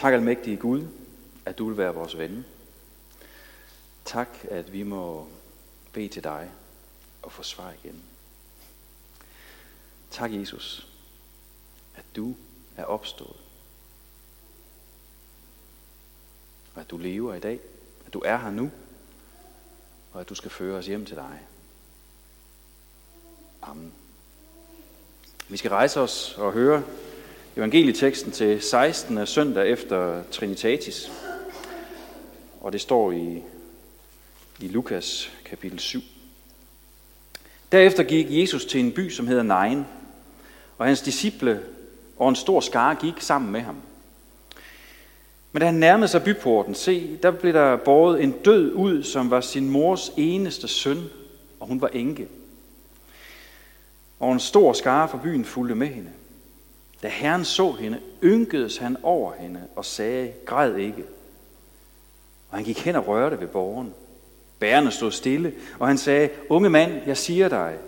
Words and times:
Tak 0.00 0.14
almægtige 0.14 0.56
Gud, 0.56 0.86
at 1.44 1.58
du 1.58 1.68
vil 1.68 1.76
være 1.76 1.94
vores 1.94 2.18
ven. 2.18 2.44
Tak, 4.04 4.28
at 4.50 4.72
vi 4.72 4.82
må 4.82 5.28
bede 5.92 6.08
til 6.08 6.24
dig 6.24 6.50
og 7.22 7.32
få 7.32 7.42
svar 7.42 7.74
igen. 7.84 8.02
Tak, 10.10 10.32
Jesus, 10.32 10.88
at 11.96 12.04
du 12.16 12.34
er 12.76 12.84
opstået. 12.84 13.36
Og 16.74 16.80
at 16.80 16.90
du 16.90 16.96
lever 16.96 17.34
i 17.34 17.40
dag. 17.40 17.60
At 18.06 18.12
du 18.12 18.22
er 18.24 18.36
her 18.36 18.50
nu. 18.50 18.70
Og 20.12 20.20
at 20.20 20.28
du 20.28 20.34
skal 20.34 20.50
føre 20.50 20.78
os 20.78 20.86
hjem 20.86 21.06
til 21.06 21.16
dig. 21.16 21.40
Amen. 23.62 23.92
Vi 25.48 25.56
skal 25.56 25.70
rejse 25.70 26.00
os 26.00 26.34
og 26.38 26.52
høre 26.52 26.82
evangelieteksten 27.56 28.32
til 28.32 28.62
16. 28.62 29.26
søndag 29.26 29.68
efter 29.68 30.22
Trinitatis. 30.30 31.12
Og 32.60 32.72
det 32.72 32.80
står 32.80 33.12
i, 33.12 33.42
i 34.60 34.68
Lukas 34.68 35.32
kapitel 35.44 35.78
7. 35.78 36.00
Derefter 37.72 38.02
gik 38.02 38.26
Jesus 38.30 38.64
til 38.64 38.80
en 38.80 38.92
by, 38.92 39.10
som 39.10 39.26
hedder 39.26 39.42
Nain, 39.42 39.84
og 40.78 40.86
hans 40.86 41.00
disciple 41.00 41.62
og 42.16 42.28
en 42.28 42.36
stor 42.36 42.60
skare 42.60 42.94
gik 42.94 43.14
sammen 43.20 43.52
med 43.52 43.60
ham. 43.60 43.76
Men 45.52 45.60
da 45.60 45.66
han 45.66 45.74
nærmede 45.74 46.08
sig 46.08 46.22
byporten, 46.22 46.74
se, 46.74 47.18
der 47.22 47.30
blev 47.30 47.52
der 47.52 47.76
båret 47.76 48.22
en 48.22 48.32
død 48.32 48.72
ud, 48.72 49.02
som 49.02 49.30
var 49.30 49.40
sin 49.40 49.70
mors 49.70 50.12
eneste 50.16 50.68
søn, 50.68 51.04
og 51.60 51.66
hun 51.66 51.80
var 51.80 51.88
enke. 51.88 52.28
Og 54.20 54.32
en 54.32 54.40
stor 54.40 54.72
skare 54.72 55.08
fra 55.08 55.18
byen 55.22 55.44
fulgte 55.44 55.74
med 55.74 55.86
hende. 55.86 56.10
Da 57.02 57.08
Herren 57.08 57.44
så 57.44 57.72
hende, 57.72 58.00
ynkedes 58.22 58.76
han 58.76 58.96
over 59.02 59.32
hende 59.34 59.62
og 59.76 59.84
sagde, 59.84 60.32
græd 60.46 60.76
ikke. 60.76 61.04
Og 62.50 62.56
han 62.56 62.64
gik 62.64 62.78
hen 62.78 62.96
og 62.96 63.06
rørte 63.06 63.40
ved 63.40 63.46
borgen. 63.46 63.94
Bærerne 64.58 64.90
stod 64.90 65.12
stille, 65.12 65.54
og 65.78 65.86
han 65.86 65.98
sagde, 65.98 66.30
unge 66.48 66.70
mand, 66.70 66.92
jeg 67.06 67.16
siger 67.16 67.48
dig, 67.48 67.78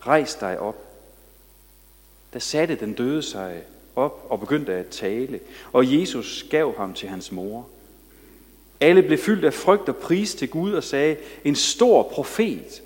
rejs 0.00 0.34
dig 0.34 0.58
op. 0.58 0.76
Da 2.34 2.38
satte 2.38 2.74
den 2.74 2.92
døde 2.92 3.22
sig 3.22 3.62
op 3.96 4.26
og 4.28 4.40
begyndte 4.40 4.74
at 4.74 4.86
tale, 4.86 5.40
og 5.72 6.00
Jesus 6.00 6.46
gav 6.50 6.76
ham 6.76 6.94
til 6.94 7.08
hans 7.08 7.32
mor. 7.32 7.68
Alle 8.80 9.02
blev 9.02 9.18
fyldt 9.18 9.44
af 9.44 9.54
frygt 9.54 9.88
og 9.88 9.96
pris 9.96 10.34
til 10.34 10.48
Gud 10.48 10.72
og 10.72 10.84
sagde, 10.84 11.16
en 11.44 11.54
stor 11.54 12.02
profet 12.02 12.82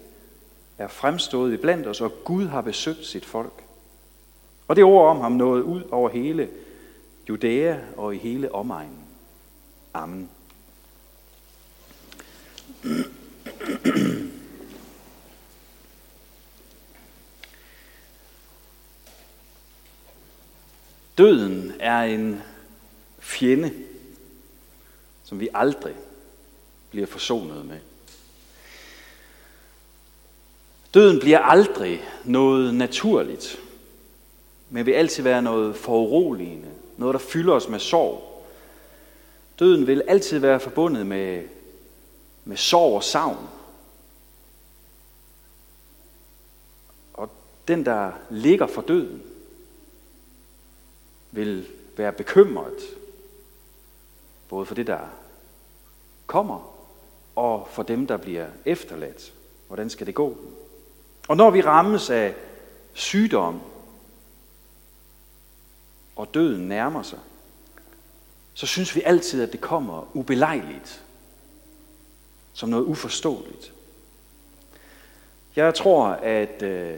er 0.78 0.88
fremstået 0.88 1.52
i 1.52 1.56
blandt 1.56 1.86
os, 1.86 2.00
og 2.00 2.24
Gud 2.24 2.46
har 2.46 2.60
besøgt 2.60 3.06
sit 3.06 3.24
folk. 3.24 3.64
Og 4.70 4.76
det 4.76 4.84
ord 4.84 5.10
om 5.10 5.20
ham 5.20 5.32
nåede 5.32 5.64
ud 5.64 5.82
over 5.90 6.08
hele 6.08 6.48
Judæa 7.28 7.78
og 7.96 8.14
i 8.14 8.18
hele 8.18 8.54
omegnen. 8.54 9.04
Amen. 9.94 10.30
Døden 21.18 21.72
er 21.80 22.02
en 22.02 22.42
fjende, 23.18 23.74
som 25.24 25.40
vi 25.40 25.48
aldrig 25.54 25.94
bliver 26.90 27.06
forsonet 27.06 27.66
med. 27.66 27.78
Døden 30.94 31.20
bliver 31.20 31.38
aldrig 31.38 32.02
noget 32.24 32.74
naturligt, 32.74 33.60
men 34.70 34.86
vil 34.86 34.92
altid 34.92 35.22
være 35.22 35.42
noget 35.42 35.76
foruroligende, 35.76 36.70
noget 36.96 37.12
der 37.12 37.18
fylder 37.18 37.54
os 37.54 37.68
med 37.68 37.78
sorg. 37.78 38.44
Døden 39.58 39.86
vil 39.86 40.02
altid 40.08 40.38
være 40.38 40.60
forbundet 40.60 41.06
med, 41.06 41.42
med 42.44 42.56
sorg 42.56 42.94
og 42.94 43.04
savn. 43.04 43.48
Og 47.14 47.30
den, 47.68 47.84
der 47.84 48.12
ligger 48.30 48.66
for 48.66 48.82
døden, 48.82 49.22
vil 51.30 51.66
være 51.96 52.12
bekymret, 52.12 52.78
både 54.48 54.66
for 54.66 54.74
det, 54.74 54.86
der 54.86 55.00
kommer, 56.26 56.74
og 57.36 57.68
for 57.70 57.82
dem, 57.82 58.06
der 58.06 58.16
bliver 58.16 58.46
efterladt. 58.64 59.32
Hvordan 59.66 59.90
skal 59.90 60.06
det 60.06 60.14
gå? 60.14 60.36
Og 61.28 61.36
når 61.36 61.50
vi 61.50 61.60
rammes 61.60 62.10
af 62.10 62.34
sygdom, 62.92 63.60
og 66.20 66.34
døden 66.34 66.68
nærmer 66.68 67.02
sig, 67.02 67.18
så 68.54 68.66
synes 68.66 68.96
vi 68.96 69.02
altid, 69.02 69.42
at 69.42 69.52
det 69.52 69.60
kommer 69.60 70.16
ubelejligt, 70.16 71.02
som 72.52 72.68
noget 72.68 72.84
uforståeligt. 72.84 73.72
Jeg 75.56 75.74
tror, 75.74 76.06
at 76.08 76.62
øh, 76.62 76.94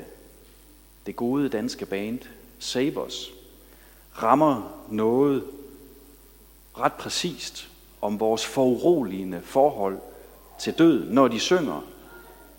det 1.06 1.16
gode 1.16 1.48
danske 1.48 1.86
band 1.86 2.18
Sabers 2.58 3.30
rammer 4.22 4.84
noget 4.88 5.44
ret 6.78 6.92
præcist 6.92 7.68
om 8.00 8.20
vores 8.20 8.46
foruroligende 8.46 9.40
forhold 9.44 9.98
til 10.58 10.78
død, 10.78 11.04
når 11.10 11.28
de 11.28 11.40
synger 11.40 11.84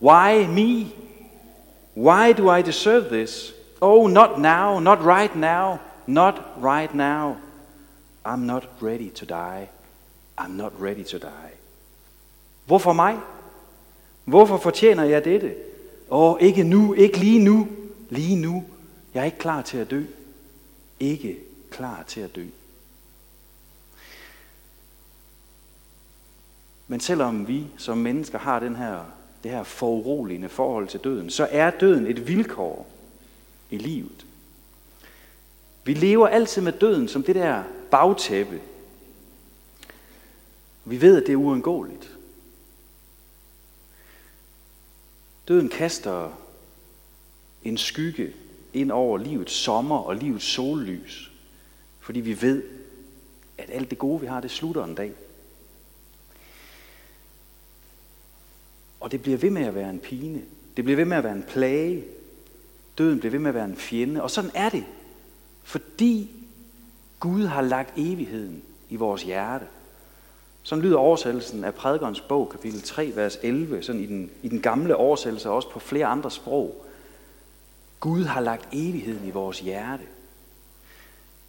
Why 0.01 0.47
me? 0.47 0.91
Why 1.97 2.33
do 2.37 2.55
I 2.55 2.61
deserve 2.61 3.09
this? 3.09 3.53
Oh, 3.81 4.09
not 4.09 4.39
now, 4.39 4.79
not 4.79 4.99
right 4.99 5.35
now, 5.35 5.77
not 6.07 6.41
right 6.63 6.95
now. 6.95 7.35
I'm 8.25 8.45
not 8.45 8.67
ready 8.81 9.09
to 9.09 9.25
die. 9.25 9.69
I'm 10.37 10.51
not 10.51 10.71
ready 10.79 11.03
to 11.03 11.17
die. 11.17 11.51
Hvorfor 12.65 12.93
mig? 12.93 13.19
Hvorfor 14.25 14.57
fortjener 14.57 15.03
jeg 15.03 15.25
dette? 15.25 15.55
Åh, 16.09 16.33
oh, 16.33 16.41
ikke 16.41 16.63
nu, 16.63 16.93
ikke 16.93 17.17
lige 17.17 17.39
nu, 17.39 17.67
lige 18.09 18.35
nu. 18.35 18.63
Jeg 19.13 19.21
er 19.21 19.25
ikke 19.25 19.37
klar 19.37 19.61
til 19.61 19.77
at 19.77 19.91
dø 19.91 20.03
ikke 21.03 21.39
klar 21.69 22.03
til 22.03 22.21
at 22.21 22.35
dø. 22.35 22.45
Men 26.87 26.99
selvom 26.99 27.47
vi 27.47 27.67
som 27.77 27.97
mennesker 27.97 28.37
har 28.37 28.59
den 28.59 28.75
her, 28.75 29.05
det 29.43 29.51
her 29.51 29.63
foruroligende 29.63 30.49
forhold 30.49 30.87
til 30.87 30.99
døden, 30.99 31.29
så 31.29 31.47
er 31.51 31.71
døden 31.71 32.07
et 32.07 32.27
vilkår 32.27 32.87
i 33.69 33.77
livet. 33.77 34.25
Vi 35.83 35.93
lever 35.93 36.27
altid 36.27 36.61
med 36.61 36.71
døden 36.71 37.07
som 37.07 37.23
det 37.23 37.35
der 37.35 37.63
bagtæppe. 37.91 38.61
Vi 40.85 41.01
ved, 41.01 41.17
at 41.17 41.27
det 41.27 41.33
er 41.33 41.37
uundgåeligt. 41.37 42.17
Døden 45.47 45.69
kaster 45.69 46.39
en 47.63 47.77
skygge 47.77 48.33
ind 48.73 48.91
over 48.91 49.17
livets 49.17 49.53
sommer 49.53 49.97
og 49.97 50.15
livets 50.15 50.45
sollys. 50.45 51.31
Fordi 51.99 52.19
vi 52.19 52.41
ved, 52.41 52.63
at 53.57 53.69
alt 53.69 53.89
det 53.89 53.97
gode, 53.97 54.21
vi 54.21 54.27
har, 54.27 54.41
det 54.41 54.51
slutter 54.51 54.83
en 54.83 54.95
dag. 54.95 55.13
Og 58.99 59.11
det 59.11 59.21
bliver 59.21 59.37
ved 59.37 59.49
med 59.49 59.65
at 59.65 59.75
være 59.75 59.89
en 59.89 59.99
pine. 59.99 60.41
Det 60.77 60.83
bliver 60.85 60.95
ved 60.95 61.05
med 61.05 61.17
at 61.17 61.23
være 61.23 61.35
en 61.35 61.43
plage. 61.43 62.03
Døden 62.97 63.19
bliver 63.19 63.31
ved 63.31 63.39
med 63.39 63.49
at 63.49 63.55
være 63.55 63.65
en 63.65 63.77
fjende. 63.77 64.23
Og 64.23 64.31
sådan 64.31 64.51
er 64.53 64.69
det. 64.69 64.85
Fordi 65.63 66.29
Gud 67.19 67.45
har 67.45 67.61
lagt 67.61 67.93
evigheden 67.97 68.63
i 68.89 68.95
vores 68.95 69.23
hjerte. 69.23 69.65
Sådan 70.63 70.83
lyder 70.83 70.97
oversættelsen 70.97 71.63
af 71.63 71.73
prædikernes 71.73 72.21
bog, 72.21 72.49
kapitel 72.49 72.81
3, 72.81 73.11
vers 73.15 73.37
11, 73.43 73.83
sådan 73.83 74.01
i 74.01 74.05
den, 74.05 74.31
i 74.41 74.49
den 74.49 74.61
gamle 74.61 74.95
oversættelse, 74.95 75.49
og 75.49 75.55
også 75.55 75.69
på 75.69 75.79
flere 75.79 76.05
andre 76.05 76.31
sprog. 76.31 76.85
Gud 77.99 78.23
har 78.23 78.41
lagt 78.41 78.67
evigheden 78.71 79.27
i 79.27 79.31
vores 79.31 79.59
hjerte. 79.59 80.03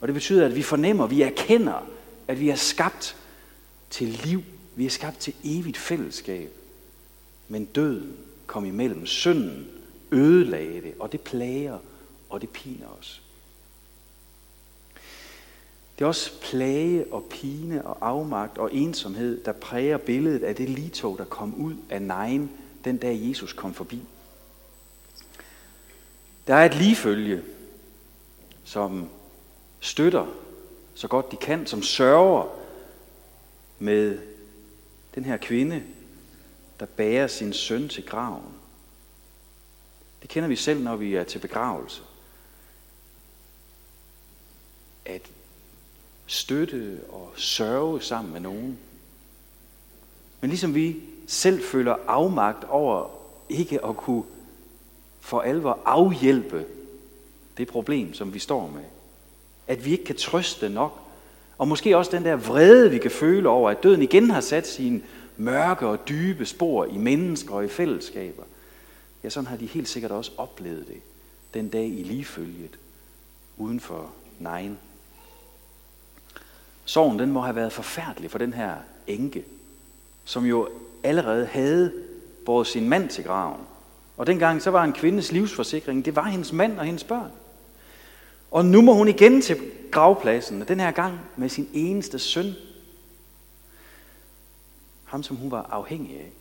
Og 0.00 0.08
det 0.08 0.14
betyder, 0.14 0.46
at 0.46 0.56
vi 0.56 0.62
fornemmer, 0.62 1.06
vi 1.06 1.22
erkender, 1.22 1.88
at 2.28 2.40
vi 2.40 2.48
er 2.48 2.54
skabt 2.54 3.16
til 3.90 4.08
liv. 4.08 4.42
Vi 4.76 4.86
er 4.86 4.90
skabt 4.90 5.18
til 5.18 5.34
evigt 5.44 5.76
fællesskab. 5.76 6.50
Men 7.48 7.64
døden 7.64 8.16
kom 8.46 8.64
imellem. 8.64 9.06
Synden 9.06 9.68
ødelagde 10.12 10.82
det, 10.82 10.94
og 11.00 11.12
det 11.12 11.20
plager, 11.20 11.78
og 12.30 12.40
det 12.40 12.50
piner 12.50 12.86
os. 13.00 13.23
Det 15.98 16.04
er 16.04 16.08
også 16.08 16.40
plage 16.40 17.12
og 17.12 17.24
pine 17.30 17.86
og 17.86 18.08
afmagt 18.08 18.58
og 18.58 18.74
ensomhed, 18.74 19.44
der 19.44 19.52
præger 19.52 19.98
billedet 19.98 20.42
af 20.42 20.56
det 20.56 20.68
litog, 20.68 21.18
der 21.18 21.24
kom 21.24 21.54
ud 21.54 21.76
af 21.90 22.02
nejen 22.02 22.50
den 22.84 22.96
dag 22.96 23.20
Jesus 23.22 23.52
kom 23.52 23.74
forbi. 23.74 24.02
Der 26.46 26.54
er 26.54 26.64
et 26.64 26.74
ligefølge, 26.74 27.42
som 28.64 29.08
støtter 29.80 30.26
så 30.94 31.08
godt 31.08 31.32
de 31.32 31.36
kan, 31.36 31.66
som 31.66 31.82
sørger 31.82 32.60
med 33.78 34.18
den 35.14 35.24
her 35.24 35.36
kvinde, 35.36 35.82
der 36.80 36.86
bærer 36.86 37.26
sin 37.26 37.52
søn 37.52 37.88
til 37.88 38.06
graven. 38.06 38.54
Det 40.22 40.30
kender 40.30 40.48
vi 40.48 40.56
selv, 40.56 40.82
når 40.82 40.96
vi 40.96 41.14
er 41.14 41.24
til 41.24 41.38
begravelse. 41.38 42.02
At 45.04 45.30
støtte 46.26 47.00
og 47.08 47.32
sørge 47.36 48.00
sammen 48.00 48.32
med 48.32 48.40
nogen. 48.40 48.78
Men 50.40 50.50
ligesom 50.50 50.74
vi 50.74 50.96
selv 51.26 51.62
føler 51.64 51.96
afmagt 52.06 52.64
over 52.64 53.10
ikke 53.48 53.84
at 53.84 53.96
kunne 53.96 54.22
for 55.20 55.40
alvor 55.40 55.78
afhjælpe 55.84 56.64
det 57.56 57.68
problem, 57.68 58.14
som 58.14 58.34
vi 58.34 58.38
står 58.38 58.70
med. 58.74 58.84
At 59.66 59.84
vi 59.84 59.90
ikke 59.90 60.04
kan 60.04 60.16
trøste 60.16 60.68
nok. 60.68 61.00
Og 61.58 61.68
måske 61.68 61.96
også 61.96 62.10
den 62.10 62.24
der 62.24 62.36
vrede, 62.36 62.90
vi 62.90 62.98
kan 62.98 63.10
føle 63.10 63.48
over, 63.48 63.70
at 63.70 63.82
døden 63.82 64.02
igen 64.02 64.30
har 64.30 64.40
sat 64.40 64.66
sine 64.66 65.02
mørke 65.36 65.86
og 65.86 66.08
dybe 66.08 66.46
spor 66.46 66.84
i 66.84 66.98
mennesker 66.98 67.54
og 67.54 67.64
i 67.64 67.68
fællesskaber. 67.68 68.42
Ja, 69.24 69.30
sådan 69.30 69.46
har 69.46 69.56
de 69.56 69.66
helt 69.66 69.88
sikkert 69.88 70.10
også 70.10 70.32
oplevet 70.36 70.88
det 70.88 71.00
den 71.54 71.68
dag 71.68 71.86
i 71.86 72.02
ligefølget 72.02 72.78
uden 73.56 73.80
for 73.80 74.10
nejen. 74.38 74.78
Sorgen 76.84 77.18
den 77.18 77.32
må 77.32 77.40
have 77.40 77.56
været 77.56 77.72
forfærdelig 77.72 78.30
for 78.30 78.38
den 78.38 78.52
her 78.52 78.74
enke, 79.06 79.44
som 80.24 80.44
jo 80.44 80.68
allerede 81.02 81.46
havde 81.46 81.92
båret 82.46 82.66
sin 82.66 82.88
mand 82.88 83.08
til 83.08 83.24
graven. 83.24 83.60
Og 84.16 84.26
dengang 84.26 84.62
så 84.62 84.70
var 84.70 84.84
en 84.84 84.92
kvindes 84.92 85.32
livsforsikring, 85.32 86.04
det 86.04 86.16
var 86.16 86.24
hendes 86.24 86.52
mand 86.52 86.78
og 86.78 86.84
hendes 86.84 87.04
børn. 87.04 87.30
Og 88.50 88.64
nu 88.64 88.80
må 88.80 88.94
hun 88.94 89.08
igen 89.08 89.42
til 89.42 89.56
gravpladsen, 89.90 90.62
og 90.62 90.68
den 90.68 90.80
her 90.80 90.90
gang 90.90 91.20
med 91.36 91.48
sin 91.48 91.68
eneste 91.72 92.18
søn. 92.18 92.54
Ham, 95.04 95.22
som 95.22 95.36
hun 95.36 95.50
var 95.50 95.66
afhængig 95.70 96.16
af. 96.16 96.32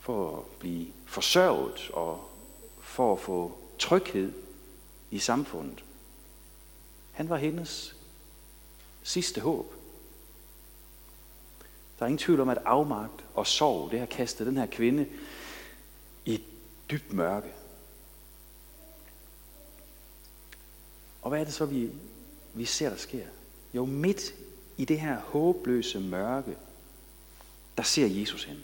For 0.00 0.36
at 0.36 0.42
blive 0.58 0.86
forsørget 1.06 1.90
og 1.92 2.30
for 2.80 3.12
at 3.12 3.20
få 3.20 3.52
tryghed 3.78 4.32
i 5.10 5.18
samfundet. 5.18 5.84
Han 7.12 7.28
var 7.28 7.36
hendes 7.36 7.96
sidste 9.02 9.40
håb. 9.40 9.74
Der 11.98 12.04
er 12.04 12.08
ingen 12.08 12.18
tvivl 12.18 12.40
om, 12.40 12.48
at 12.48 12.58
afmagt 12.64 13.24
og 13.34 13.46
sorg, 13.46 13.90
det 13.90 13.98
har 13.98 14.06
kastet 14.06 14.46
den 14.46 14.56
her 14.56 14.66
kvinde 14.66 15.06
i 16.24 16.34
et 16.34 16.42
dybt 16.90 17.12
mørke. 17.12 17.48
Og 21.22 21.28
hvad 21.28 21.40
er 21.40 21.44
det 21.44 21.54
så, 21.54 21.64
vi, 21.64 21.90
vi 22.54 22.64
ser, 22.64 22.90
der 22.90 22.96
sker? 22.96 23.24
Jo, 23.74 23.84
midt 23.84 24.34
i 24.76 24.84
det 24.84 25.00
her 25.00 25.20
håbløse 25.20 26.00
mørke, 26.00 26.56
der 27.76 27.82
ser 27.82 28.06
Jesus 28.06 28.44
hen. 28.44 28.58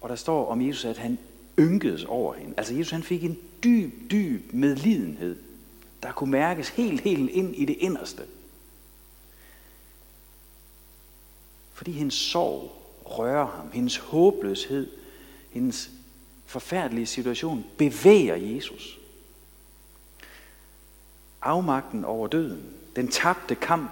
Og 0.00 0.08
der 0.08 0.16
står 0.16 0.46
om 0.46 0.66
Jesus, 0.66 0.84
at 0.84 0.98
han 0.98 1.18
ynkedes 1.58 2.04
over 2.04 2.34
hende. 2.34 2.54
Altså 2.56 2.74
Jesus 2.74 2.90
han 2.90 3.02
fik 3.02 3.24
en 3.24 3.38
dyb, 3.64 4.10
dyb 4.10 4.52
medlidenhed, 4.52 5.45
der 6.02 6.12
kunne 6.12 6.30
mærkes 6.30 6.68
helt, 6.68 7.00
helt 7.00 7.30
ind 7.30 7.54
i 7.54 7.64
det 7.64 7.76
inderste. 7.78 8.22
Fordi 11.72 11.92
hendes 11.92 12.14
sorg 12.14 12.82
rører 13.04 13.46
ham, 13.46 13.70
hendes 13.72 13.96
håbløshed, 13.96 14.90
hendes 15.50 15.90
forfærdelige 16.46 17.06
situation 17.06 17.64
bevæger 17.78 18.36
Jesus. 18.36 18.98
Afmagten 21.42 22.04
over 22.04 22.26
døden, 22.26 22.64
den 22.96 23.08
tabte 23.08 23.54
kamp 23.54 23.90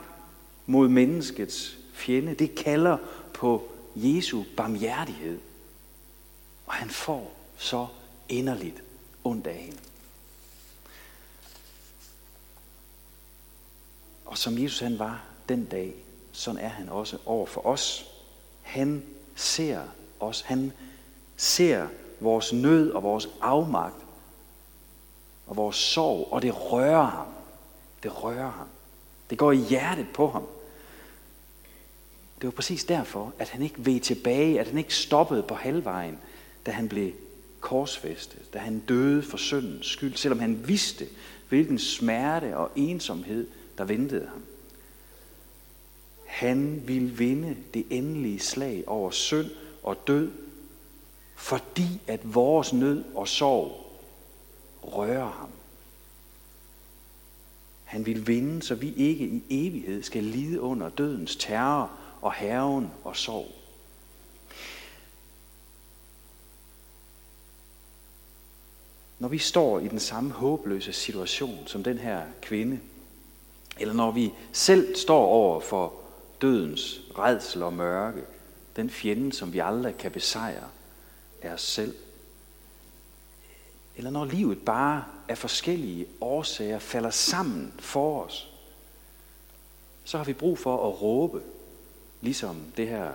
mod 0.67 0.89
menneskets 0.89 1.79
fjende, 1.93 2.35
det 2.35 2.55
kalder 2.55 2.97
på 3.35 3.73
Jesu 3.97 4.45
barmhjertighed. 4.57 5.39
Og 6.67 6.73
han 6.73 6.91
får 6.91 7.37
så 7.57 7.87
inderligt 8.29 8.83
ondt 9.25 9.47
af 9.47 9.55
hende. 9.55 9.79
Og 14.25 14.39
som 14.39 14.59
Jesus 14.59 14.81
han 14.81 14.99
var 14.99 15.25
den 15.49 15.65
dag, 15.65 15.95
sådan 16.33 16.61
er 16.61 16.69
han 16.69 16.89
også 16.89 17.19
over 17.27 17.47
for 17.47 17.67
os. 17.67 18.07
Han 18.63 19.03
ser 19.35 19.81
os. 20.21 20.41
Han 20.41 20.73
ser 21.37 21.87
vores 22.21 22.53
nød 22.53 22.91
og 22.91 23.03
vores 23.03 23.29
afmagt 23.41 23.97
og 25.47 25.57
vores 25.57 25.77
sorg, 25.77 26.29
og 26.31 26.43
det 26.43 26.73
rører 26.73 27.07
ham. 27.07 27.27
Det 28.03 28.25
rører 28.25 28.51
ham. 28.51 28.67
Det 29.31 29.39
går 29.39 29.53
i 29.53 29.57
hjertet 29.57 30.07
på 30.15 30.29
ham. 30.29 30.47
Det 32.41 32.47
var 32.47 32.51
præcis 32.51 32.85
derfor, 32.85 33.33
at 33.39 33.49
han 33.49 33.63
ikke 33.63 33.87
ved 33.87 34.01
tilbage, 34.01 34.61
at 34.61 34.69
han 34.69 34.79
ikke 34.79 34.95
stoppede 34.95 35.43
på 35.43 35.55
halvvejen, 35.55 36.19
da 36.67 36.71
han 36.71 36.89
blev 36.89 37.13
korsfæstet, 37.61 38.55
da 38.55 38.59
han 38.59 38.79
døde 38.79 39.23
for 39.23 39.37
syndens 39.37 39.87
skyld, 39.87 40.17
selvom 40.17 40.39
han 40.39 40.69
vidste, 40.69 41.07
hvilken 41.49 41.79
smerte 41.79 42.57
og 42.57 42.71
ensomhed, 42.77 43.47
der 43.79 43.85
ventede 43.85 44.27
ham. 44.27 44.45
Han 46.27 46.83
ville 46.87 47.09
vinde 47.09 47.57
det 47.75 47.87
endelige 47.91 48.41
slag 48.41 48.85
over 48.87 49.11
synd 49.11 49.51
og 49.83 49.97
død, 50.07 50.33
fordi 51.37 52.01
at 52.07 52.35
vores 52.35 52.73
nød 52.73 53.05
og 53.15 53.29
sorg 53.29 53.85
rører 54.83 55.31
ham. 55.31 55.51
Han 57.85 58.07
vil 58.07 58.27
vinde, 58.27 58.63
så 58.63 58.75
vi 58.75 58.95
ikke 58.95 59.25
i 59.25 59.43
evighed 59.51 60.03
skal 60.03 60.25
lide 60.25 60.61
under 60.61 60.89
dødens 60.89 61.37
terror 61.37 61.91
og 62.21 62.33
herven 62.33 62.91
og 63.05 63.17
sorg. 63.17 63.53
Når 69.19 69.29
vi 69.29 69.39
står 69.39 69.81
i 69.81 69.89
den 69.89 70.01
samme 70.01 70.31
håbløse 70.31 70.93
situation 70.93 71.67
som 71.67 71.85
den 71.85 71.99
her 71.99 72.23
kvinde, 72.43 72.81
eller 73.79 73.95
når 73.95 74.11
vi 74.11 74.33
selv 74.53 74.97
står 74.97 75.27
over 75.27 75.61
for 75.61 75.93
dødens 76.41 77.01
redsel 77.19 77.63
og 77.63 77.73
mørke, 77.73 78.23
den 78.77 78.91
fjende, 78.91 79.33
som 79.33 79.53
vi 79.53 79.59
aldrig 79.59 79.97
kan 79.97 80.11
besejre, 80.11 80.69
er 81.43 81.55
os 81.55 81.63
selv. 81.63 81.95
Eller 83.97 84.11
når 84.11 84.25
livet 84.25 84.59
bare 84.59 85.05
af 85.29 85.39
forskellige 85.39 86.07
årsager 86.21 86.79
falder 86.79 87.11
sammen 87.11 87.75
for 87.79 88.25
os, 88.25 88.51
så 90.05 90.17
har 90.17 90.25
vi 90.25 90.33
brug 90.33 90.59
for 90.59 90.89
at 90.89 91.03
råbe, 91.03 91.43
ligesom 92.21 92.57
det 92.77 92.89
her 92.89 93.11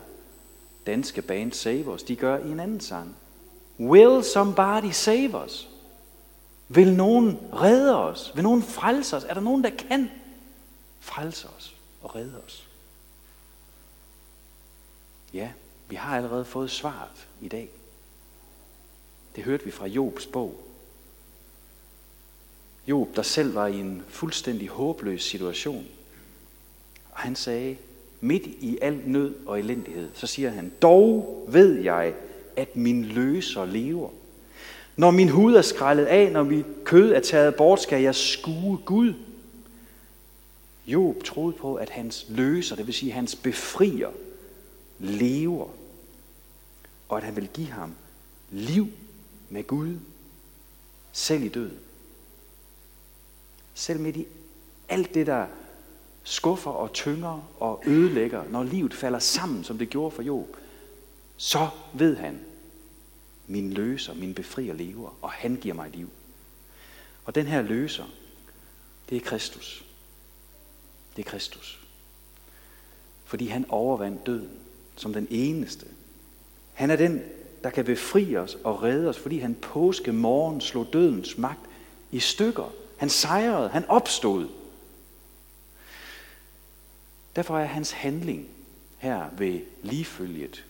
danske 0.86 1.22
band 1.22 1.52
Save 1.52 1.94
Us, 1.94 2.04
de 2.04 2.16
gør 2.16 2.38
i 2.38 2.52
en 2.52 2.60
anden 2.60 2.80
sang. 2.80 3.16
Will 3.80 4.24
somebody 4.24 4.92
save 4.92 5.44
us? 5.46 5.70
Vil 6.68 6.94
nogen 6.94 7.40
redde 7.54 7.98
os? 7.98 8.32
Vil 8.36 8.44
nogen 8.44 8.64
frelse 8.64 9.18
os? 9.18 9.24
Er 9.24 9.34
der 9.34 9.42
nogen, 9.42 9.64
der 9.64 9.70
kan 9.70 10.12
frelse 11.10 11.48
os 11.58 11.76
og 12.02 12.16
redde 12.16 12.42
os? 12.46 12.68
Ja, 15.34 15.52
vi 15.90 15.96
har 15.96 16.18
allerede 16.18 16.46
fået 16.46 16.72
svaret 16.72 17.28
i 17.42 17.48
dag. 17.48 17.70
Det 19.36 19.44
hørte 19.44 19.66
vi 19.66 19.72
fra 19.72 19.88
Jobs 19.88 20.26
bog. 20.26 20.64
Job, 22.88 23.16
der 23.16 23.22
selv 23.22 23.56
var 23.56 23.68
i 23.68 23.80
en 23.80 24.04
fuldstændig 24.08 24.68
håbløs 24.68 25.24
situation. 25.24 25.86
Og 27.12 27.20
han 27.20 27.36
sagde, 27.36 27.78
midt 28.22 28.44
i 28.46 28.78
al 28.82 29.02
nød 29.06 29.36
og 29.46 29.60
elendighed, 29.60 30.10
så 30.14 30.28
siger 30.28 30.50
han, 30.50 30.72
dog 30.82 31.46
ved 31.50 31.82
jeg, 31.82 32.14
at 32.56 32.76
min 32.76 33.06
løser 33.06 33.66
lever. 33.66 34.10
Når 34.96 35.12
min 35.12 35.30
hud 35.30 35.56
er 35.56 35.62
skrællet 35.62 36.06
af, 36.06 36.32
når 36.32 36.44
mit 36.44 36.66
kød 36.84 37.12
er 37.12 37.20
taget 37.20 37.56
bort, 37.56 37.82
skal 37.82 38.02
jeg 38.02 38.16
skue 38.16 38.78
Gud. 38.86 39.14
Job 40.92 41.24
troede 41.24 41.58
på, 41.58 41.76
at 41.76 41.90
hans 41.90 42.26
løser, 42.30 42.76
det 42.76 42.88
vil 42.88 42.94
sige 42.94 43.12
hans 43.12 43.36
befrier, 43.36 44.12
lever, 45.00 45.70
og 47.10 47.18
at 47.18 47.24
han 47.24 47.36
vil 47.36 47.50
give 47.54 47.68
ham 47.68 47.96
liv 48.52 48.88
med 49.50 49.68
Gud, 49.68 50.00
selv 51.12 51.44
i 51.44 51.48
døden. 51.48 51.80
Selv 53.74 54.00
midt 54.00 54.16
i 54.16 54.26
alt 54.90 55.14
det, 55.14 55.28
der 55.28 55.48
skuffer 56.24 56.72
og 56.72 56.94
tynger 56.94 57.50
og 57.60 57.84
ødelægger, 57.86 58.44
når 58.50 58.64
livet 58.64 58.94
falder 58.94 59.20
sammen, 59.20 59.64
som 59.64 59.78
det 59.78 59.90
gjorde 59.90 60.16
for 60.16 60.22
Job, 60.22 60.58
så 61.38 61.70
ved 61.94 62.16
han, 62.16 62.40
min 63.48 63.74
løser, 63.74 64.14
min 64.14 64.34
befrier 64.34 64.74
lever, 64.74 65.18
og 65.22 65.32
han 65.32 65.56
giver 65.56 65.76
mig 65.76 65.90
liv. 65.90 66.10
Og 67.26 67.36
den 67.36 67.46
her 67.46 67.62
løser, 67.62 68.06
det 69.10 69.16
er 69.16 69.22
Kristus. 69.22 69.89
Det 71.20 71.26
er 71.26 71.30
Kristus. 71.30 71.80
Fordi 73.26 73.48
han 73.48 73.66
overvandt 73.70 74.26
døden 74.26 74.50
som 74.96 75.14
den 75.14 75.28
eneste. 75.30 75.86
Han 76.74 76.90
er 76.90 76.96
den, 76.96 77.22
der 77.64 77.70
kan 77.70 77.86
befri 77.86 78.38
os 78.38 78.58
og 78.64 78.84
redde 78.84 79.10
os, 79.10 79.20
fordi 79.20 79.40
han 79.40 79.56
påske 79.56 80.12
morgen 80.12 80.62
slog 80.62 80.88
dødens 80.94 81.38
magt 81.38 81.60
i 82.12 82.20
stykker. 82.20 82.74
Han 82.98 83.10
sejrede, 83.10 83.70
han 83.70 83.86
opstod. 83.86 84.48
Derfor 87.36 87.60
er 87.60 87.66
hans 87.66 87.92
handling 87.92 88.48
her 88.98 89.30
ved 89.38 89.60
ligefølget 89.84 90.66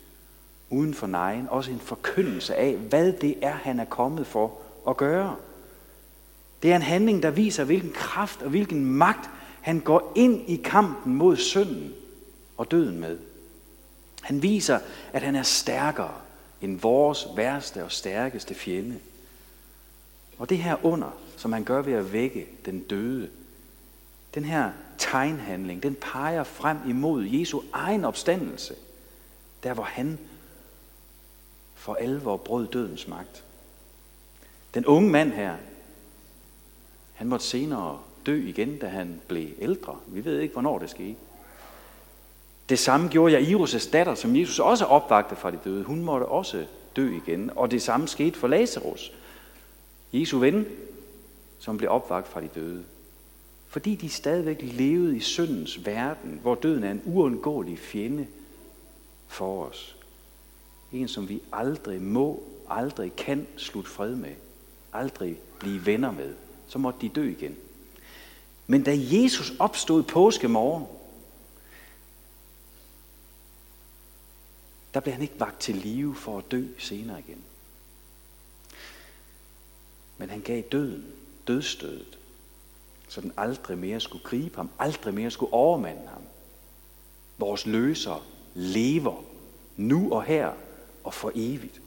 uden 0.70 0.94
for 0.94 1.08
nejen 1.08 1.50
også 1.50 1.72
en 1.72 1.80
forkyndelse 1.80 2.56
af, 2.56 2.76
hvad 2.76 3.14
det 3.14 3.38
er, 3.42 3.54
han 3.54 3.80
er 3.80 3.86
kommet 3.86 4.28
for 4.28 4.58
at 4.88 4.98
gøre. 4.98 5.36
Det 6.64 6.72
er 6.72 6.76
en 6.76 6.82
handling, 6.82 7.24
der 7.24 7.32
viser, 7.32 7.64
hvilken 7.64 7.92
kraft 7.92 8.42
og 8.42 8.50
hvilken 8.50 8.86
magt 8.86 9.30
han 9.62 9.80
går 9.80 10.12
ind 10.16 10.50
i 10.50 10.56
kampen 10.56 11.16
mod 11.16 11.38
synden 11.38 11.94
og 12.58 12.72
døden 12.72 13.00
med. 13.00 13.20
Han 14.22 14.42
viser, 14.42 14.80
at 15.14 15.22
han 15.22 15.36
er 15.36 15.44
stærkere 15.44 16.14
end 16.62 16.80
vores 16.80 17.28
værste 17.36 17.84
og 17.84 17.92
stærkeste 17.92 18.56
fjende. 18.56 19.00
Og 20.38 20.50
det 20.50 20.58
her 20.58 20.86
under, 20.86 21.18
som 21.38 21.54
han 21.54 21.64
gør 21.64 21.82
ved 21.82 21.94
at 21.94 22.14
vække 22.14 22.48
den 22.66 22.80
døde, 22.80 23.30
den 24.36 24.46
her 24.46 24.72
tegnhandling, 24.98 25.84
den 25.84 25.96
peger 25.96 26.44
frem 26.44 26.78
imod 26.90 27.26
Jesu 27.26 27.62
egen 27.74 28.06
opstandelse. 28.06 28.76
Der 29.64 29.74
hvor 29.74 29.84
han 29.84 30.20
for 31.76 31.94
alvor 31.94 32.38
brød 32.38 32.68
dødens 32.68 33.08
magt. 33.08 33.44
Den 34.74 34.86
unge 34.86 35.10
mand 35.10 35.32
her, 35.32 35.56
han 37.14 37.28
måtte 37.28 37.46
senere 37.46 38.00
dø 38.26 38.48
igen, 38.48 38.78
da 38.78 38.88
han 38.88 39.22
blev 39.28 39.48
ældre. 39.60 39.98
Vi 40.08 40.26
ved 40.26 40.40
ikke, 40.40 40.54
hvornår 40.54 40.80
det 40.80 40.90
skete. 40.90 41.16
Det 42.70 42.80
samme 42.80 43.08
gjorde 43.08 43.34
jeg 43.34 43.42
Iros' 43.42 43.92
datter, 43.92 44.16
som 44.16 44.36
Jesus 44.36 44.60
også 44.60 44.86
opvagte 44.86 45.36
fra 45.36 45.52
de 45.52 45.60
døde. 45.64 45.84
Hun 45.84 46.04
måtte 46.04 46.26
også 46.26 46.66
dø 46.96 47.16
igen. 47.16 47.52
Og 47.56 47.72
det 47.72 47.82
samme 47.82 48.08
skete 48.08 48.40
for 48.40 48.48
Lazarus, 48.48 49.14
Jesu 50.14 50.40
ven, 50.40 50.66
som 51.60 51.78
blev 51.78 51.90
opvagt 51.90 52.28
fra 52.28 52.42
de 52.42 52.48
døde. 52.56 52.84
Fordi 53.68 53.96
de 53.96 54.10
stadigvæk 54.10 54.60
levede 54.62 55.18
i 55.18 55.20
syndens 55.20 55.86
verden, 55.86 56.40
hvor 56.42 56.56
døden 56.56 56.84
er 56.84 56.92
en 56.92 57.02
uundgåelig 57.06 57.80
fjende 57.80 58.28
for 59.28 59.66
os. 59.66 59.96
En, 60.92 61.08
som 61.08 61.30
vi 61.30 61.42
aldrig 61.52 62.02
må, 62.02 62.44
aldrig 62.70 63.16
kan 63.16 63.48
slutte 63.58 63.90
fred 63.90 64.16
med, 64.16 64.34
aldrig 64.94 65.38
blive 65.60 65.86
venner 65.86 66.12
med. 66.12 66.34
Så 66.68 66.80
måtte 66.80 67.00
de 67.02 67.10
dø 67.10 67.30
igen. 67.30 67.56
Men 68.70 68.84
da 68.84 68.92
Jesus 68.96 69.54
opstod 69.60 70.04
påske 70.04 70.48
morgen, 70.48 70.86
der 74.94 75.00
blev 75.00 75.14
han 75.14 75.22
ikke 75.22 75.40
vagt 75.40 75.60
til 75.60 75.76
live 75.76 76.16
for 76.16 76.38
at 76.38 76.52
dø 76.52 76.66
senere 76.78 77.20
igen. 77.20 77.44
Men 80.18 80.30
han 80.30 80.42
gav 80.42 80.62
døden, 80.62 81.06
dødstødet, 81.48 82.20
så 83.08 83.22
den 83.22 83.34
aldrig 83.38 83.78
mere 83.78 84.00
skulle 84.00 84.24
gribe 84.24 84.56
ham, 84.56 84.70
aldrig 84.80 85.14
mere 85.14 85.32
skulle 85.32 85.54
overmande 85.54 86.08
ham. 86.08 86.24
Vores 87.38 87.66
løser 87.66 88.26
lever 88.54 89.24
nu 89.78 90.14
og 90.14 90.24
her 90.24 90.54
og 91.04 91.14
for 91.14 91.32
evigt. 91.36 91.82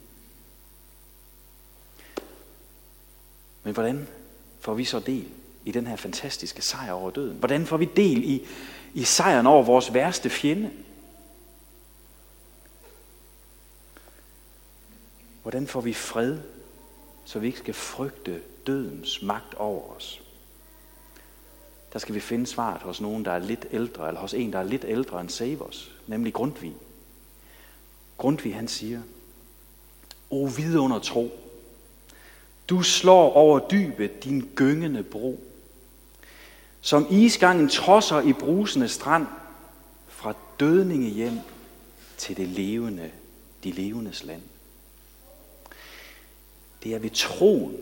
Men 3.62 3.74
hvordan 3.74 4.08
får 4.60 4.74
vi 4.74 4.84
så 4.84 5.00
del 5.00 5.28
i 5.64 5.72
den 5.72 5.86
her 5.86 5.96
fantastiske 5.96 6.62
sejr 6.62 6.92
over 6.92 7.10
døden? 7.10 7.36
Hvordan 7.36 7.66
får 7.66 7.76
vi 7.76 7.84
del 7.84 8.24
i, 8.24 8.46
i 8.94 9.04
sejren 9.04 9.46
over 9.46 9.62
vores 9.62 9.94
værste 9.94 10.30
fjende? 10.30 10.70
Hvordan 15.42 15.66
får 15.66 15.80
vi 15.80 15.92
fred, 15.92 16.38
så 17.24 17.38
vi 17.38 17.46
ikke 17.46 17.58
skal 17.58 17.74
frygte 17.74 18.40
dødens 18.66 19.22
magt 19.22 19.54
over 19.54 19.96
os? 19.96 20.22
Der 21.92 21.98
skal 21.98 22.14
vi 22.14 22.20
finde 22.20 22.46
svaret 22.46 22.80
hos 22.82 23.00
nogen, 23.00 23.24
der 23.24 23.30
er 23.30 23.38
lidt 23.38 23.66
ældre, 23.72 24.08
eller 24.08 24.20
hos 24.20 24.34
en, 24.34 24.52
der 24.52 24.58
er 24.58 24.62
lidt 24.62 24.84
ældre 24.88 25.20
end 25.20 25.28
Savers, 25.28 25.92
nemlig 26.06 26.32
Grundtvig. 26.32 26.74
Grundtvig 28.18 28.54
han 28.54 28.68
siger, 28.68 29.02
O 30.30 30.44
vidunder 30.56 30.98
tro, 30.98 31.30
du 32.68 32.82
slår 32.82 33.32
over 33.32 33.68
dybet 33.68 34.24
din 34.24 34.50
gyngende 34.54 35.02
bro, 35.02 35.40
som 36.84 37.06
isgangen 37.10 37.68
trosser 37.68 38.20
i 38.20 38.32
brusende 38.32 38.88
strand, 38.88 39.26
fra 40.08 40.34
dødninge 40.60 41.08
hjem 41.08 41.38
til 42.16 42.36
det 42.36 42.48
levende, 42.48 43.10
de 43.64 43.70
levendes 43.70 44.24
land. 44.24 44.42
Det 46.82 46.94
er 46.94 46.98
ved 46.98 47.10
troen 47.10 47.76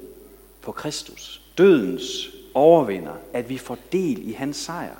på 0.62 0.73
Kristus, 0.73 1.42
dødens 1.59 2.30
overvinder, 2.54 3.14
at 3.33 3.49
vi 3.49 3.59
får 3.59 3.78
del 3.92 4.28
i 4.28 4.33
hans 4.33 4.57
sejr. 4.57 4.97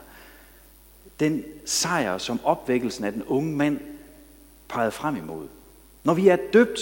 Den 1.21 1.45
sejr, 1.66 2.19
som 2.19 2.40
opvækkelsen 2.45 3.04
af 3.04 3.12
den 3.12 3.23
unge 3.23 3.57
mand 3.57 3.80
pegede 4.69 4.90
frem 4.90 5.16
imod. 5.16 5.47
Når 6.04 6.14
vi 6.14 6.28
er 6.28 6.37
døbt 6.52 6.80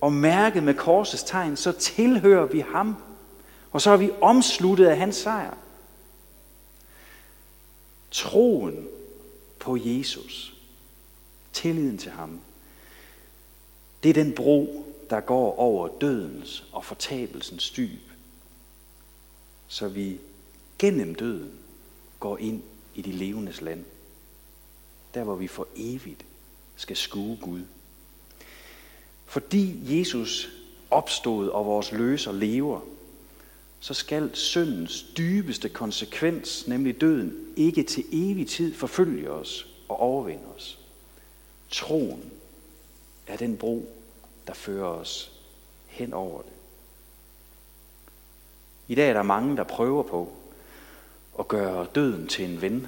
og 0.00 0.12
mærket 0.12 0.62
med 0.62 0.74
korsets 0.74 1.22
tegn, 1.22 1.56
så 1.56 1.72
tilhører 1.72 2.46
vi 2.46 2.60
ham, 2.60 2.96
og 3.72 3.80
så 3.80 3.90
er 3.90 3.96
vi 3.96 4.10
omsluttet 4.20 4.86
af 4.86 4.96
hans 4.96 5.16
sejr. 5.16 5.54
Troen 8.16 8.88
på 9.58 9.76
Jesus, 9.76 10.54
tilliden 11.52 11.98
til 11.98 12.10
ham, 12.10 12.40
det 14.02 14.08
er 14.08 14.14
den 14.14 14.34
bro, 14.34 14.84
der 15.10 15.20
går 15.20 15.58
over 15.58 15.88
dødens 16.00 16.64
og 16.72 16.84
fortabelsens 16.84 17.70
dyb, 17.70 18.00
så 19.68 19.88
vi 19.88 20.20
gennem 20.78 21.14
døden 21.14 21.52
går 22.20 22.38
ind 22.38 22.62
i 22.94 23.02
de 23.02 23.12
levendes 23.12 23.60
land. 23.60 23.84
Der 25.14 25.24
hvor 25.24 25.36
vi 25.36 25.46
for 25.46 25.68
evigt 25.76 26.24
skal 26.76 26.96
skue 26.96 27.38
Gud. 27.42 27.62
Fordi 29.24 29.98
Jesus 29.98 30.48
opstod 30.90 31.48
og 31.48 31.66
vores 31.66 31.92
løser 31.92 32.32
lever, 32.32 32.80
så 33.86 33.94
skal 33.94 34.30
syndens 34.34 35.06
dybeste 35.16 35.68
konsekvens, 35.68 36.68
nemlig 36.68 37.00
døden, 37.00 37.34
ikke 37.56 37.82
til 37.82 38.04
evig 38.12 38.48
tid 38.48 38.74
forfølge 38.74 39.30
os 39.30 39.66
og 39.88 40.00
overvinde 40.00 40.44
os. 40.56 40.78
Troen 41.70 42.30
er 43.26 43.36
den 43.36 43.56
bro, 43.56 43.88
der 44.46 44.54
fører 44.54 44.86
os 44.86 45.32
hen 45.86 46.12
over 46.12 46.42
det. 46.42 46.52
I 48.88 48.94
dag 48.94 49.08
er 49.08 49.14
der 49.14 49.22
mange, 49.22 49.56
der 49.56 49.64
prøver 49.64 50.02
på 50.02 50.32
at 51.38 51.48
gøre 51.48 51.86
døden 51.94 52.26
til 52.26 52.44
en 52.44 52.62
ven. 52.62 52.86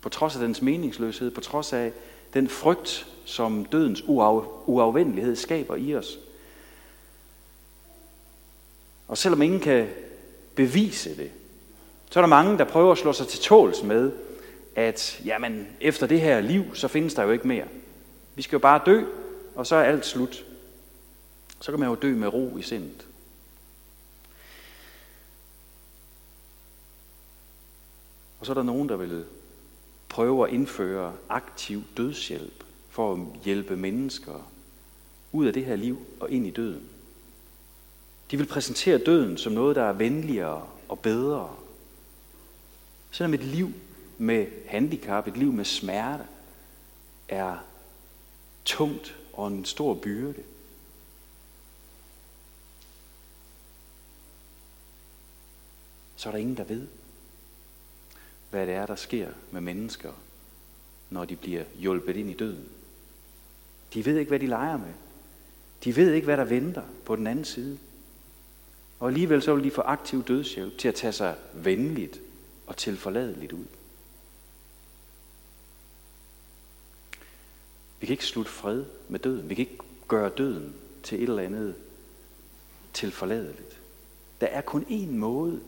På 0.00 0.08
trods 0.08 0.34
af 0.34 0.40
dens 0.40 0.62
meningsløshed, 0.62 1.30
på 1.30 1.40
trods 1.40 1.72
af 1.72 1.92
den 2.34 2.48
frygt, 2.48 3.06
som 3.24 3.64
dødens 3.64 4.02
uaf, 4.06 4.44
uafvendelighed 4.66 5.36
skaber 5.36 5.76
i 5.76 5.94
os. 5.94 6.18
Og 9.08 9.18
selvom 9.18 9.42
ingen 9.42 9.60
kan 9.60 9.88
bevise 10.54 11.16
det, 11.16 11.30
så 12.10 12.18
er 12.18 12.22
der 12.22 12.28
mange, 12.28 12.58
der 12.58 12.64
prøver 12.64 12.92
at 12.92 12.98
slå 12.98 13.12
sig 13.12 13.28
til 13.28 13.40
tåls 13.40 13.82
med, 13.82 14.12
at 14.76 15.20
jamen, 15.24 15.66
efter 15.80 16.06
det 16.06 16.20
her 16.20 16.40
liv, 16.40 16.74
så 16.74 16.88
findes 16.88 17.14
der 17.14 17.22
jo 17.22 17.30
ikke 17.30 17.48
mere. 17.48 17.64
Vi 18.34 18.42
skal 18.42 18.56
jo 18.56 18.60
bare 18.60 18.80
dø, 18.86 19.04
og 19.54 19.66
så 19.66 19.76
er 19.76 19.82
alt 19.82 20.06
slut. 20.06 20.44
Så 21.60 21.72
kan 21.72 21.80
man 21.80 21.88
jo 21.88 21.94
dø 21.94 22.14
med 22.14 22.28
ro 22.28 22.56
i 22.58 22.62
sindet. 22.62 23.06
Og 28.40 28.46
så 28.46 28.52
er 28.52 28.54
der 28.54 28.62
nogen, 28.62 28.88
der 28.88 28.96
vil 28.96 29.24
prøve 30.08 30.48
at 30.48 30.54
indføre 30.54 31.14
aktiv 31.28 31.82
dødshjælp 31.96 32.64
for 32.90 33.12
at 33.12 33.20
hjælpe 33.44 33.76
mennesker 33.76 34.50
ud 35.32 35.46
af 35.46 35.52
det 35.52 35.64
her 35.64 35.76
liv 35.76 35.98
og 36.20 36.30
ind 36.30 36.46
i 36.46 36.50
døden. 36.50 36.88
De 38.30 38.36
vil 38.36 38.46
præsentere 38.46 38.98
døden 38.98 39.38
som 39.38 39.52
noget, 39.52 39.76
der 39.76 39.82
er 39.82 39.92
venligere 39.92 40.68
og 40.88 40.98
bedre. 40.98 41.56
Selvom 43.10 43.34
et 43.34 43.44
liv 43.44 43.72
med 44.18 44.46
handicap, 44.66 45.26
et 45.26 45.36
liv 45.36 45.52
med 45.52 45.64
smerte, 45.64 46.24
er 47.28 47.56
tungt 48.64 49.16
og 49.32 49.48
en 49.48 49.64
stor 49.64 49.94
byrde. 49.94 50.42
Så 56.16 56.28
er 56.28 56.30
der 56.30 56.38
ingen, 56.38 56.56
der 56.56 56.64
ved, 56.64 56.86
hvad 58.50 58.66
det 58.66 58.74
er, 58.74 58.86
der 58.86 58.96
sker 58.96 59.28
med 59.50 59.60
mennesker, 59.60 60.12
når 61.10 61.24
de 61.24 61.36
bliver 61.36 61.64
hjulpet 61.74 62.16
ind 62.16 62.30
i 62.30 62.34
døden. 62.34 62.68
De 63.94 64.04
ved 64.04 64.18
ikke, 64.18 64.28
hvad 64.28 64.40
de 64.40 64.46
leger 64.46 64.76
med. 64.76 64.94
De 65.84 65.96
ved 65.96 66.12
ikke, 66.12 66.24
hvad 66.24 66.36
der 66.36 66.44
venter 66.44 66.82
på 67.04 67.16
den 67.16 67.26
anden 67.26 67.44
side. 67.44 67.78
Og 68.98 69.08
alligevel 69.08 69.42
så 69.42 69.54
vil 69.54 69.64
de 69.64 69.70
få 69.70 69.80
aktiv 69.80 70.24
dødshjælp 70.24 70.78
til 70.78 70.88
at 70.88 70.94
tage 70.94 71.12
sig 71.12 71.36
venligt 71.54 72.20
og 72.66 72.76
tilforladeligt 72.76 73.52
ud. 73.52 73.64
Vi 78.00 78.06
kan 78.06 78.14
ikke 78.14 78.26
slutte 78.26 78.50
fred 78.50 78.84
med 79.08 79.20
døden. 79.20 79.48
Vi 79.48 79.54
kan 79.54 79.62
ikke 79.62 79.78
gøre 80.08 80.30
døden 80.38 80.74
til 81.02 81.22
et 81.22 81.28
eller 81.28 81.42
andet 81.42 81.74
tilforladeligt. 82.92 83.78
Der 84.40 84.46
er 84.46 84.60
kun 84.60 84.82
én 84.82 85.10
måde, 85.10 85.60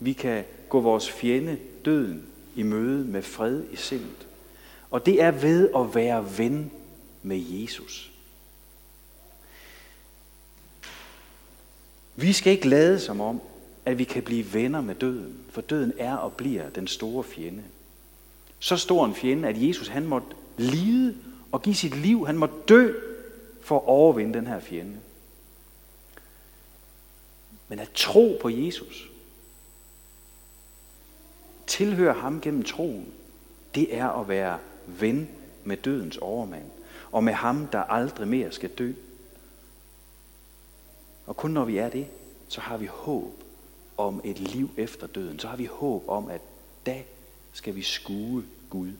vi 0.00 0.12
kan 0.12 0.44
gå 0.68 0.80
vores 0.80 1.10
fjende 1.10 1.58
døden 1.84 2.26
i 2.56 2.62
møde 2.62 3.04
med 3.04 3.22
fred 3.22 3.64
i 3.72 3.76
sindet. 3.76 4.26
Og 4.90 5.06
det 5.06 5.22
er 5.22 5.30
ved 5.30 5.70
at 5.76 5.94
være 5.94 6.38
ven 6.38 6.72
med 7.22 7.42
Jesus. 7.48 8.13
Vi 12.16 12.32
skal 12.32 12.52
ikke 12.52 12.68
lade 12.68 13.00
som 13.00 13.20
om, 13.20 13.40
at 13.84 13.98
vi 13.98 14.04
kan 14.04 14.22
blive 14.22 14.52
venner 14.52 14.80
med 14.80 14.94
døden, 14.94 15.36
for 15.50 15.60
døden 15.60 15.92
er 15.98 16.14
og 16.14 16.32
bliver 16.32 16.70
den 16.70 16.86
store 16.86 17.24
fjende. 17.24 17.62
Så 18.58 18.76
stor 18.76 19.04
en 19.04 19.14
fjende, 19.14 19.48
at 19.48 19.62
Jesus 19.68 19.88
han 19.88 20.06
måtte 20.06 20.28
lide 20.56 21.16
og 21.52 21.62
give 21.62 21.74
sit 21.74 21.96
liv. 21.96 22.26
Han 22.26 22.38
måtte 22.38 22.54
dø 22.68 22.92
for 23.62 23.76
at 23.76 23.84
overvinde 23.84 24.34
den 24.34 24.46
her 24.46 24.60
fjende. 24.60 24.96
Men 27.68 27.78
at 27.78 27.90
tro 27.94 28.38
på 28.42 28.48
Jesus, 28.48 29.10
tilhøre 31.66 32.14
ham 32.14 32.40
gennem 32.40 32.62
troen, 32.62 33.06
det 33.74 33.96
er 33.96 34.08
at 34.08 34.28
være 34.28 34.58
ven 34.86 35.28
med 35.64 35.76
dødens 35.76 36.16
overmand, 36.16 36.70
og 37.12 37.24
med 37.24 37.32
ham, 37.32 37.66
der 37.66 37.80
aldrig 37.80 38.28
mere 38.28 38.52
skal 38.52 38.70
dø. 38.70 38.92
Og 41.26 41.36
kun 41.36 41.50
når 41.50 41.64
vi 41.64 41.78
er 41.78 41.88
det, 41.88 42.06
så 42.48 42.60
har 42.60 42.76
vi 42.76 42.86
håb 42.86 43.32
om 43.96 44.20
et 44.24 44.38
liv 44.38 44.70
efter 44.76 45.06
døden. 45.06 45.38
Så 45.38 45.48
har 45.48 45.56
vi 45.56 45.64
håb 45.64 46.04
om, 46.08 46.28
at 46.28 46.40
da 46.86 47.02
skal 47.52 47.74
vi 47.74 47.82
skue 47.82 48.44
Gud. 48.70 48.92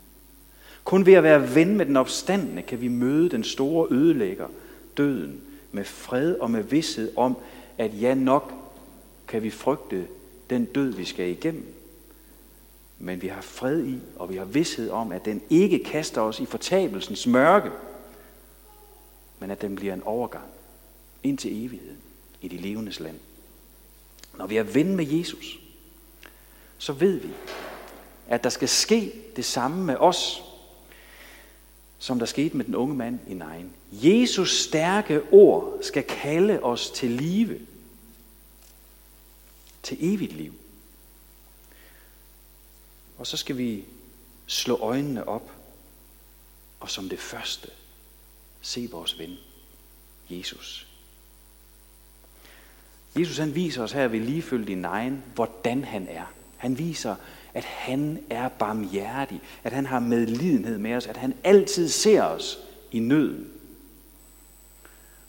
Kun 0.84 1.06
ved 1.06 1.12
at 1.12 1.22
være 1.22 1.54
ven 1.54 1.76
med 1.76 1.86
den 1.86 1.96
opstandende, 1.96 2.62
kan 2.62 2.80
vi 2.80 2.88
møde 2.88 3.28
den 3.28 3.44
store 3.44 3.88
ødelægger, 3.90 4.48
døden, 4.96 5.40
med 5.72 5.84
fred 5.84 6.34
og 6.34 6.50
med 6.50 6.62
vidshed 6.62 7.16
om, 7.16 7.36
at 7.78 8.00
ja 8.00 8.14
nok 8.14 8.52
kan 9.28 9.42
vi 9.42 9.50
frygte 9.50 10.06
den 10.50 10.64
død, 10.64 10.92
vi 10.92 11.04
skal 11.04 11.30
igennem. 11.30 11.74
Men 12.98 13.22
vi 13.22 13.28
har 13.28 13.40
fred 13.40 13.84
i, 13.84 13.98
og 14.16 14.30
vi 14.30 14.36
har 14.36 14.44
vidshed 14.44 14.90
om, 14.90 15.12
at 15.12 15.24
den 15.24 15.42
ikke 15.50 15.84
kaster 15.84 16.20
os 16.20 16.40
i 16.40 16.46
fortabelsens 16.46 17.26
mørke, 17.26 17.70
men 19.38 19.50
at 19.50 19.62
den 19.62 19.76
bliver 19.76 19.94
en 19.94 20.02
overgang 20.02 20.46
ind 21.22 21.38
til 21.38 21.64
evigheden 21.64 21.98
i 22.44 22.48
de 22.48 22.56
levendes 22.56 23.00
land. 23.00 23.20
Når 24.38 24.46
vi 24.46 24.56
er 24.56 24.62
ven 24.62 24.96
med 24.96 25.06
Jesus, 25.06 25.58
så 26.78 26.92
ved 26.92 27.20
vi, 27.20 27.28
at 28.28 28.44
der 28.44 28.50
skal 28.50 28.68
ske 28.68 29.12
det 29.36 29.44
samme 29.44 29.84
med 29.84 29.96
os, 29.96 30.42
som 31.98 32.18
der 32.18 32.26
skete 32.26 32.56
med 32.56 32.64
den 32.64 32.74
unge 32.74 32.94
mand 32.94 33.18
i 33.28 33.34
Nain. 33.34 33.72
Jesus 33.92 34.60
stærke 34.60 35.22
ord 35.32 35.78
skal 35.82 36.02
kalde 36.02 36.60
os 36.62 36.90
til 36.90 37.10
live, 37.10 37.60
til 39.82 39.96
evigt 40.00 40.32
liv. 40.32 40.54
Og 43.18 43.26
så 43.26 43.36
skal 43.36 43.58
vi 43.58 43.84
slå 44.46 44.76
øjnene 44.76 45.28
op, 45.28 45.52
og 46.80 46.90
som 46.90 47.08
det 47.08 47.18
første, 47.18 47.68
se 48.62 48.88
vores 48.90 49.18
ven, 49.18 49.36
Jesus. 50.30 50.93
Jesus 53.18 53.38
han 53.38 53.54
viser 53.54 53.82
os 53.82 53.92
her 53.92 54.08
ved 54.08 54.20
ligefølge 54.20 54.72
i 54.72 54.82
egen, 54.82 55.22
hvordan 55.34 55.84
han 55.84 56.08
er. 56.08 56.32
Han 56.56 56.78
viser, 56.78 57.16
at 57.54 57.64
han 57.64 58.18
er 58.30 58.48
barmhjertig, 58.48 59.40
at 59.64 59.72
han 59.72 59.86
har 59.86 59.98
medlidenhed 59.98 60.78
med 60.78 60.94
os, 60.94 61.06
at 61.06 61.16
han 61.16 61.34
altid 61.44 61.88
ser 61.88 62.22
os 62.22 62.58
i 62.92 62.98
nøden. 62.98 63.50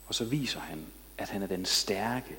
Og 0.07 0.15
så 0.15 0.25
viser 0.25 0.59
han, 0.59 0.79
at 1.17 1.29
han 1.29 1.43
er 1.43 1.47
den 1.47 1.65
stærke 1.65 2.35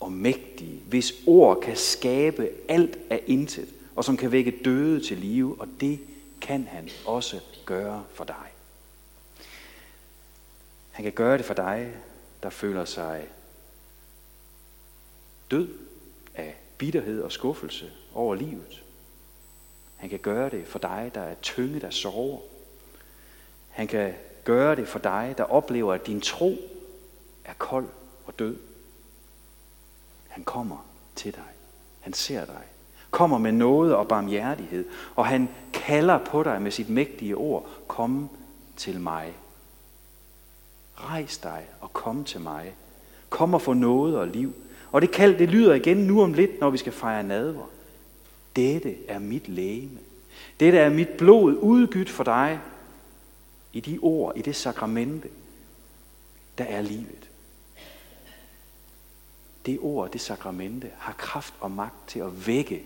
og 0.00 0.12
mægtige, 0.12 0.80
hvis 0.86 1.12
ord 1.26 1.60
kan 1.60 1.76
skabe 1.76 2.50
alt 2.68 2.98
af 3.10 3.22
intet, 3.26 3.68
og 3.96 4.04
som 4.04 4.16
kan 4.16 4.32
vække 4.32 4.58
døde 4.64 5.06
til 5.06 5.18
live, 5.18 5.60
og 5.60 5.68
det 5.80 6.00
kan 6.40 6.68
han 6.70 6.88
også 7.06 7.40
gøre 7.64 8.04
for 8.14 8.24
dig. 8.24 8.46
Han 10.90 11.02
kan 11.02 11.12
gøre 11.12 11.38
det 11.38 11.44
for 11.44 11.54
dig, 11.54 11.92
der 12.42 12.50
føler 12.50 12.84
sig 12.84 13.26
død 15.52 15.68
af 16.34 16.56
bitterhed 16.78 17.22
og 17.22 17.32
skuffelse 17.32 17.90
over 18.14 18.34
livet. 18.34 18.82
Han 19.96 20.10
kan 20.10 20.18
gøre 20.18 20.50
det 20.50 20.66
for 20.66 20.78
dig, 20.78 21.10
der 21.14 21.20
er 21.20 21.34
tynget 21.34 21.84
af 21.84 21.92
sorger. 21.92 22.40
Han 23.68 23.86
kan 23.86 24.14
gøre 24.44 24.76
det 24.76 24.88
for 24.88 24.98
dig, 24.98 25.34
der 25.38 25.44
oplever, 25.44 25.94
at 25.94 26.06
din 26.06 26.20
tro 26.20 26.56
er 27.44 27.52
kold 27.58 27.88
og 28.26 28.38
død. 28.38 28.56
Han 30.28 30.44
kommer 30.44 30.86
til 31.16 31.34
dig. 31.34 31.48
Han 32.00 32.12
ser 32.12 32.44
dig. 32.44 32.62
Kommer 33.10 33.38
med 33.38 33.52
noget 33.52 33.94
og 33.94 34.08
barmhjertighed. 34.08 34.84
Og 35.16 35.26
han 35.26 35.48
kalder 35.72 36.18
på 36.24 36.42
dig 36.42 36.62
med 36.62 36.70
sit 36.70 36.88
mægtige 36.88 37.36
ord. 37.36 37.68
Kom 37.88 38.30
til 38.76 39.00
mig. 39.00 39.34
Rejs 40.96 41.38
dig 41.38 41.66
og 41.80 41.92
kom 41.92 42.24
til 42.24 42.40
mig. 42.40 42.74
Kom 43.30 43.54
og 43.54 43.62
få 43.62 43.72
noget 43.72 44.16
og 44.16 44.28
liv. 44.28 44.54
Og 44.92 45.02
det 45.02 45.10
kald, 45.10 45.38
det 45.38 45.48
lyder 45.48 45.74
igen 45.74 45.96
nu 45.96 46.22
om 46.22 46.32
lidt, 46.32 46.60
når 46.60 46.70
vi 46.70 46.78
skal 46.78 46.92
fejre 46.92 47.22
nadver. 47.22 47.66
Dette 48.56 48.96
er 49.08 49.18
mit 49.18 49.48
lægeme. 49.48 49.98
Dette 50.60 50.78
er 50.78 50.90
mit 50.90 51.08
blod 51.08 51.54
udgydt 51.54 52.10
for 52.10 52.24
dig 52.24 52.60
i 53.72 53.80
de 53.80 53.98
ord, 54.02 54.36
i 54.36 54.42
det 54.42 54.56
sakramente, 54.56 55.28
der 56.58 56.64
er 56.64 56.82
livet. 56.82 57.30
Det 59.66 59.78
ord, 59.80 60.10
det 60.10 60.20
sakramente, 60.20 60.90
har 60.98 61.12
kraft 61.12 61.54
og 61.60 61.70
magt 61.70 62.08
til 62.08 62.18
at 62.18 62.46
vække 62.46 62.82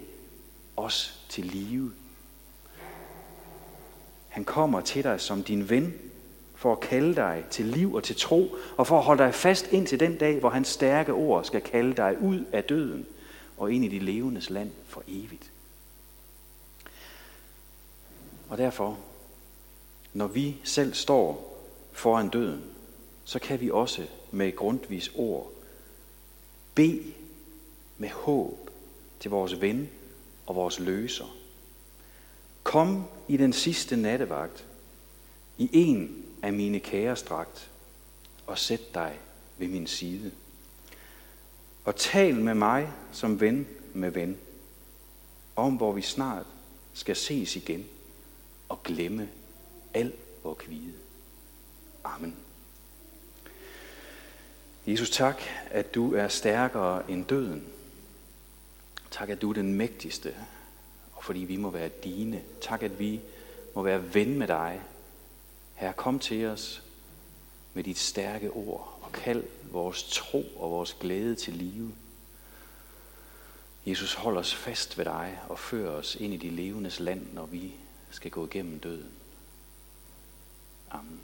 os 0.76 1.20
til 1.28 1.44
live. 1.44 1.92
Han 4.28 4.44
kommer 4.44 4.80
til 4.80 5.04
dig 5.04 5.20
som 5.20 5.42
din 5.42 5.70
ven, 5.70 5.94
for 6.56 6.72
at 6.72 6.80
kalde 6.80 7.14
dig 7.14 7.44
til 7.50 7.64
liv 7.64 7.94
og 7.94 8.04
til 8.04 8.16
tro, 8.16 8.56
og 8.76 8.86
for 8.86 8.98
at 8.98 9.04
holde 9.04 9.22
dig 9.22 9.34
fast 9.34 9.72
ind 9.72 9.86
til 9.86 10.00
den 10.00 10.18
dag, 10.18 10.40
hvor 10.40 10.50
hans 10.50 10.68
stærke 10.68 11.12
ord 11.12 11.44
skal 11.44 11.60
kalde 11.60 11.94
dig 11.94 12.16
ud 12.22 12.44
af 12.52 12.64
døden 12.64 13.06
og 13.56 13.72
ind 13.72 13.84
i 13.84 13.88
de 13.88 13.98
levendes 13.98 14.50
land 14.50 14.70
for 14.86 15.02
evigt. 15.08 15.50
Og 18.48 18.58
derfor, 18.58 18.98
når 20.12 20.26
vi 20.26 20.56
selv 20.64 20.94
står 20.94 21.56
foran 21.92 22.28
døden, 22.28 22.62
så 23.24 23.38
kan 23.38 23.60
vi 23.60 23.70
også 23.70 24.06
med 24.30 24.56
grundvis 24.56 25.12
ord 25.14 25.52
bede 26.74 27.12
med 27.98 28.08
håb 28.08 28.70
til 29.20 29.30
vores 29.30 29.60
ven 29.60 29.90
og 30.46 30.54
vores 30.54 30.80
løser. 30.80 31.36
Kom 32.62 33.04
i 33.28 33.36
den 33.36 33.52
sidste 33.52 33.96
nattevagt, 33.96 34.64
i 35.58 35.70
en 35.72 36.25
af 36.46 36.52
mine 36.52 36.80
kære 36.80 37.16
og 38.46 38.58
sæt 38.58 38.94
dig 38.94 39.18
ved 39.58 39.68
min 39.68 39.86
side. 39.86 40.32
Og 41.84 41.96
tal 41.96 42.34
med 42.34 42.54
mig 42.54 42.92
som 43.12 43.40
ven 43.40 43.68
med 43.94 44.10
ven, 44.10 44.38
om 45.56 45.76
hvor 45.76 45.92
vi 45.92 46.02
snart 46.02 46.46
skal 46.94 47.16
ses 47.16 47.56
igen 47.56 47.86
og 48.68 48.82
glemme 48.82 49.28
al 49.94 50.12
vor 50.42 50.54
kvide. 50.54 50.92
Amen. 52.04 52.36
Jesus, 54.86 55.10
tak, 55.10 55.42
at 55.70 55.94
du 55.94 56.14
er 56.14 56.28
stærkere 56.28 57.10
end 57.10 57.24
døden. 57.24 57.64
Tak, 59.10 59.28
at 59.28 59.42
du 59.42 59.50
er 59.50 59.54
den 59.54 59.74
mægtigste, 59.74 60.34
og 61.12 61.24
fordi 61.24 61.40
vi 61.40 61.56
må 61.56 61.70
være 61.70 61.90
dine. 62.04 62.42
Tak, 62.60 62.82
at 62.82 62.98
vi 62.98 63.20
må 63.74 63.82
være 63.82 64.14
ven 64.14 64.38
med 64.38 64.46
dig. 64.46 64.82
Her 65.76 65.92
kom 65.92 66.18
til 66.18 66.46
os 66.46 66.82
med 67.74 67.84
dit 67.84 67.98
stærke 67.98 68.50
ord 68.50 68.98
og 69.02 69.12
kald 69.12 69.44
vores 69.62 70.02
tro 70.02 70.44
og 70.56 70.70
vores 70.70 70.96
glæde 71.00 71.34
til 71.34 71.54
live. 71.54 71.92
Jesus, 73.86 74.14
hold 74.14 74.36
os 74.36 74.54
fast 74.54 74.98
ved 74.98 75.04
dig 75.04 75.40
og 75.48 75.58
før 75.58 75.90
os 75.90 76.14
ind 76.14 76.34
i 76.34 76.36
de 76.36 76.50
levendes 76.50 77.00
land, 77.00 77.32
når 77.32 77.46
vi 77.46 77.74
skal 78.10 78.30
gå 78.30 78.46
igennem 78.46 78.80
døden. 78.80 79.10
Amen. 80.90 81.20